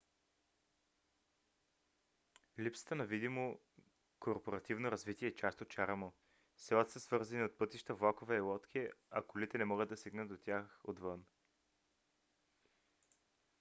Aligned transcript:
липсата 2.59 2.95
на 2.95 3.05
видимо 3.05 3.59
корпоративно 4.19 4.91
развитие 4.91 5.27
е 5.27 5.35
част 5.35 5.61
от 5.61 5.69
чара 5.69 5.95
му. 5.95 6.13
селата 6.57 6.91
са 6.91 6.99
свързани 6.99 7.43
от 7.43 7.57
пътища 7.57 7.93
влакове 7.95 8.35
и 8.37 8.39
лодки 8.39 8.87
а 9.11 9.21
колите 9.23 9.57
не 9.57 9.65
могат 9.65 9.89
да 9.89 9.97
стигнат 9.97 10.29
до 10.29 10.37
тях 10.37 10.79
отвън 10.83 11.25